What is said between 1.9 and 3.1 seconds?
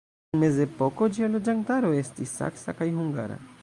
estis saksa kaj